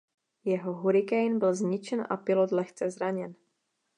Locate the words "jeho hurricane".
0.43-1.37